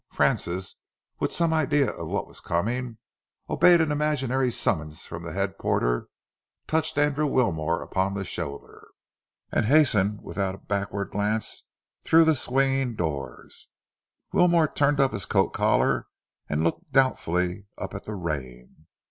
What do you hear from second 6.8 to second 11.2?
Andrew Wilmore upon the shoulder, and hastened without a backward